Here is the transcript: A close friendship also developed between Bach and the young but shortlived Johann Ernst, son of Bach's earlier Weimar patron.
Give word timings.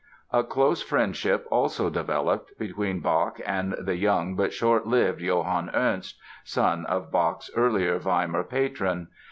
A 0.33 0.43
close 0.43 0.81
friendship 0.81 1.45
also 1.51 1.91
developed 1.91 2.57
between 2.57 3.01
Bach 3.01 3.39
and 3.45 3.73
the 3.73 3.97
young 3.97 4.35
but 4.35 4.51
shortlived 4.51 5.19
Johann 5.21 5.69
Ernst, 5.75 6.17
son 6.43 6.87
of 6.87 7.11
Bach's 7.11 7.51
earlier 7.55 7.99
Weimar 7.99 8.43
patron. 8.45 9.09